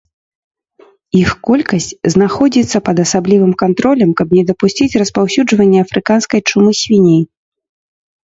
Іх 1.23 1.31
колькасць 1.47 1.89
знаходзіцца 2.13 2.77
пад 2.87 2.97
асаблівым 3.05 3.51
кантролем, 3.61 4.09
каб 4.21 4.27
не 4.37 4.43
дапусціць 4.49 4.89
распаўсюджвання 5.01 5.79
афрыканскай 5.87 6.41
чумы 6.53 6.71
свіней. 6.81 7.21